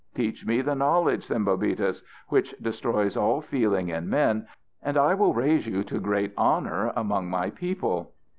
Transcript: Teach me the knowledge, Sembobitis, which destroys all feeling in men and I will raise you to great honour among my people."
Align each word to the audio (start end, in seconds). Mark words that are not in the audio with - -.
Teach 0.15 0.47
me 0.47 0.61
the 0.63 0.73
knowledge, 0.73 1.27
Sembobitis, 1.27 2.01
which 2.29 2.55
destroys 2.59 3.15
all 3.15 3.39
feeling 3.39 3.89
in 3.89 4.09
men 4.09 4.47
and 4.81 4.97
I 4.97 5.13
will 5.13 5.35
raise 5.35 5.67
you 5.67 5.83
to 5.83 5.99
great 5.99 6.33
honour 6.39 6.91
among 6.95 7.29
my 7.29 7.51
people." 7.51 8.11